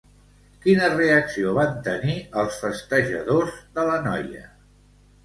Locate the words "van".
1.57-1.75